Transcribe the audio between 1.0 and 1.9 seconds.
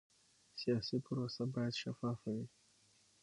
پروسه باید